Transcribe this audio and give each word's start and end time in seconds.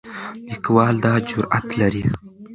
لیکوال 0.47 0.95
دا 1.03 1.13
جرئت 1.29 1.67
لري. 1.79 2.03